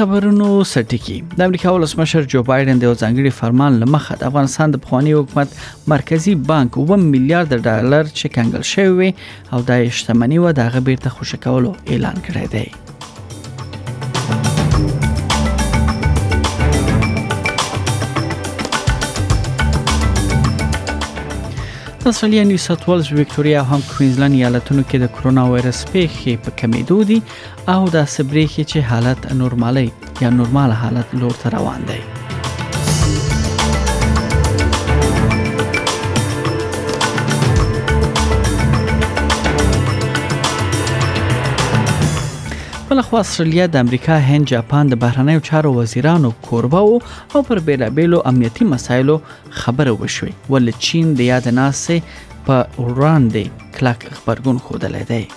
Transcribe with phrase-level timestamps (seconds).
[0.00, 5.12] خبرونو سټیکی د امریکا ولسمشر جو بایدن د ځانګړي فرمان لمخه د افغانستان د پخوانی
[5.18, 5.48] حکومت
[5.94, 9.10] مرکزی بانک 1 میلیارډ ډالر چې کنګل شوی
[9.52, 12.66] او د شتمنۍ و دغه بیرته خوشکولو اعلان کړی دی
[22.18, 26.98] په نیو ساوث والز وکټوريا هم کوینزلند ایالتونو کې د کرونا وایرس پیښې په کمیدو
[27.10, 27.18] دي
[27.74, 29.86] او دا سبريخي چې حالت نورمالي
[30.24, 32.00] یا نورمال حالت لور ته روان دی
[42.90, 46.98] بل خو استرالیا د امریکا، هند، جاپان د بهرنیو چارو وزیرانو کوربه وو
[47.34, 52.00] او پر بیلابېلو امنیتي مسایلو خبره وشوه ول چین د یاد ناسې
[52.46, 55.28] په وړاندې کلک خبرګون خوده دی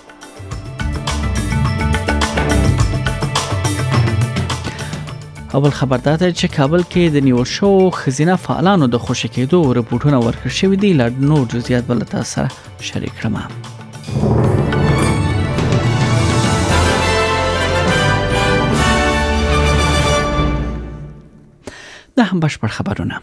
[5.54, 9.54] اول خبر دا ده چې کابل کې د نیول شو خزینه فعالانو د خوشی کېدو
[9.80, 12.48] رپورټونه ورکړ شوې دي لږ نور جزئیات بل تاسو سره
[12.80, 14.43] شریک کړم
[22.34, 23.18] هم بشپړ خبرونه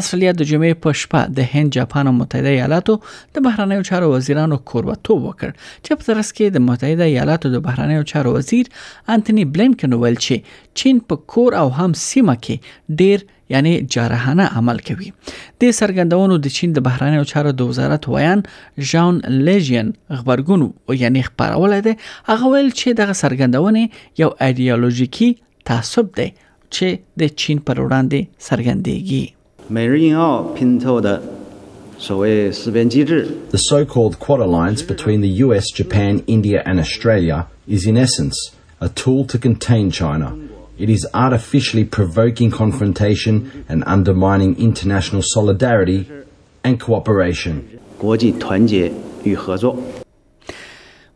[0.00, 4.62] استرالیا د جمعې په شپه د هند، جاپان او متحده ایالاتو د بهرنیو چارو وزیرانو
[4.74, 5.50] کوربه وکړ
[5.84, 8.70] چې په ترڅ کې د متحده ایالاتو د بهرانیو چارو وزیر
[9.16, 13.24] انټونی بلینکن ویل چې چین په کور او هم سیمه کې ډیر
[13.54, 15.10] یعنی جارحانه عمل کوي
[15.64, 18.44] د سرګندونو د چین د بهرانیو چارو د وزارت ویان
[18.92, 19.20] ژان
[19.50, 21.96] لژین خبرګون یعنی خبرول دی
[22.30, 25.30] هغه ویل چې دغه سرګندونه یو ایدئولوژیکي
[25.72, 31.12] تعصب دی چې د چین پر وړاندې سرګندېږي 每日印澳拼凑的
[32.04, 38.36] The so called Quad Alliance between the US, Japan, India, and Australia is in essence
[38.80, 40.36] a tool to contain China.
[40.78, 46.08] It is artificially provoking confrontation and undermining international solidarity
[46.64, 47.68] and cooperation.
[48.00, 48.90] 国际团结
[49.22, 49.78] 与合作。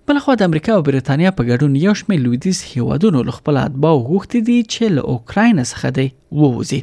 [0.08, 4.40] بلخوا د امریکا او بریتانیا په ګډون یو شمېر لویدیز هیوادونو له خپل اتباو غوښتي
[4.48, 6.06] دي چې له اوکراین څخه دی
[6.38, 6.80] ووځي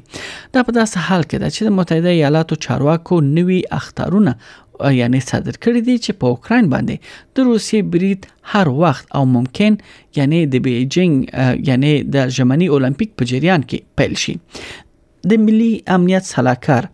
[0.57, 4.33] دا په داسې حال کې ده چې د متحده ایالاتو چارواکو نوي اختارونه
[4.99, 9.75] یعنی صدر کړی دی چې په اوکراین باندې د روسیې برید هر وخت او ممکن
[10.19, 14.37] یعنی د بیجینګ یعنی د ژمنی اولمپیک په جریان کې پیل شي
[15.33, 16.89] د ملي امنیت سلاکار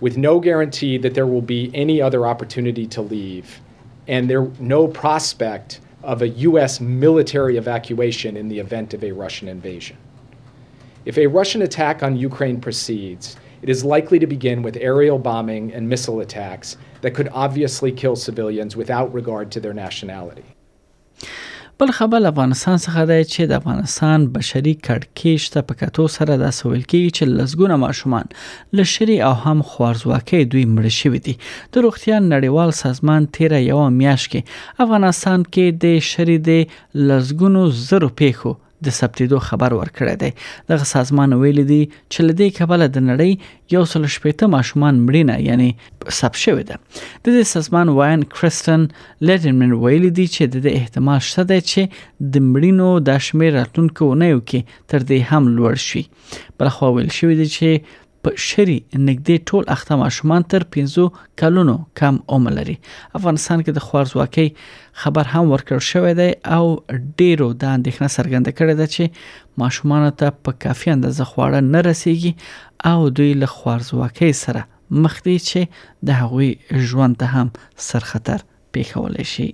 [0.00, 3.60] with no guarantee that there will be any other opportunity to leave,
[4.08, 6.80] and there no prospect of a U.S.
[6.80, 9.96] military evacuation in the event of a Russian invasion.
[11.04, 15.72] If a Russian attack on Ukraine proceeds, it is likely to begin with aerial bombing
[15.74, 20.44] and missile attacks that could obviously kill civilians without regard to their nationality.
[21.80, 26.50] بل خبر افغانستان څخه دی چې د افغانستان بشري کډکېش ته په کتو سره د
[26.56, 28.30] سویل کې چې لزګونه ماشومان
[28.80, 31.34] لشري او هم خوارزواکي دوی مړ شوی دي
[31.76, 36.58] د روغتیا نړیوال سازمان 13 یو میاش کې افغانستان کې د شری د
[37.12, 38.54] لزګونو زرو پیښو
[38.86, 40.30] د ثبتېدو خبر ورکړی دی
[40.72, 41.80] دغه سازمان ویل دی
[42.12, 43.32] چې لدې کبل د نړۍ
[43.74, 45.68] یو سل شپېته ماشومان مړینه یعنی
[46.18, 46.76] ثبت شوې ده
[47.24, 48.80] د دې سازمان واین کرستن
[49.28, 51.82] لټمن ویل دی چې د احتمال شته دی چې
[52.36, 54.60] د مړینو د شمیر راتلونکو نه یو کې
[54.94, 56.02] تر دې هم لوړ شي
[56.62, 57.70] بل خو ویل شوې دی چې
[58.26, 58.76] په شری
[59.08, 62.74] نګدې ټول اخته ماشومان تر 15 کلونو کم عمر لري
[63.20, 64.48] افغانستان کې د خوارزواکۍ
[65.04, 66.64] خبر هم ورکړ شوې ده او
[67.20, 72.32] ډیرو د اندېښنه څرګنده کړې ده چې ماشومان ته په کافي اندازه خواړه نه رسیږي
[72.92, 74.62] او دوی له خوارزواکۍ سره
[75.06, 76.50] مخ دي چې د هغوی
[76.92, 77.48] ژوند ته هم
[77.88, 78.46] سر خطر
[78.76, 79.48] پیښول شي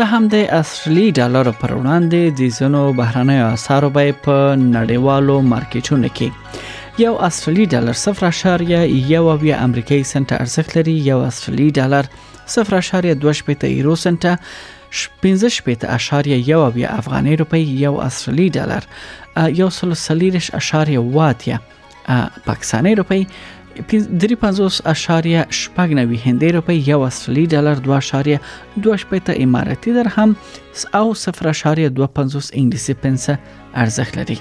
[0.00, 7.02] د همدې اصلي ډالر پر وړاندې د زینو بهرنیو اسعارو به په نړیوالو مارکیټونو کې
[7.04, 12.08] یو اصلي ډالر 0.1 امریکایي سنت ارزښت لري یو اصلي ډالر
[12.54, 14.26] 0.25 یورو سنت
[15.26, 18.84] 15.1 افغاني روپی یو اصلي ډالر
[19.62, 21.60] یو سل سلیرش اشاریه واتیا
[22.52, 23.24] پاکستاني روپی
[23.88, 28.38] 53 اشاریه شپږ نوي هندۍ روپۍ یو اصلي ډالر 2 اشاریه
[28.86, 30.34] 28 اماراتي درهم
[31.00, 33.34] او 0.25 انګلیسي پنسه
[33.84, 34.38] ارزښت لري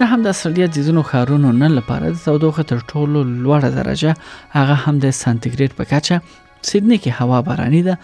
[0.00, 4.12] دا هم د استرالیا د ځینو ښارونو نه لپاره د تودوخه تر ټولو لوړه درجه
[4.58, 6.20] هغه هم د سانتیګریډ په کچه
[6.66, 7.94] سیدنی کې هوا باراني ده